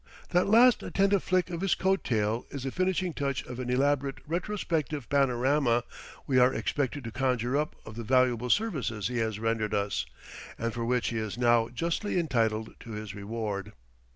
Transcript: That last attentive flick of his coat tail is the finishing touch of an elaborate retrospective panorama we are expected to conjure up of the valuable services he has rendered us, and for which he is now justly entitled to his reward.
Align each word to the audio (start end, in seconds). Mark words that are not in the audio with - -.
That 0.29 0.47
last 0.47 0.81
attentive 0.81 1.21
flick 1.21 1.51
of 1.51 1.61
his 1.61 1.75
coat 1.75 2.03
tail 2.03 2.47
is 2.49 2.63
the 2.63 2.71
finishing 2.71 3.13
touch 3.13 3.45
of 3.45 3.59
an 3.59 3.69
elaborate 3.69 4.17
retrospective 4.25 5.07
panorama 5.09 5.83
we 6.25 6.39
are 6.39 6.51
expected 6.51 7.03
to 7.03 7.11
conjure 7.11 7.55
up 7.55 7.75
of 7.85 7.95
the 7.95 8.03
valuable 8.03 8.49
services 8.49 9.09
he 9.09 9.19
has 9.19 9.37
rendered 9.37 9.75
us, 9.75 10.07
and 10.57 10.73
for 10.73 10.85
which 10.85 11.09
he 11.09 11.19
is 11.19 11.37
now 11.37 11.69
justly 11.69 12.17
entitled 12.17 12.73
to 12.79 12.93
his 12.93 13.13
reward. 13.13 13.73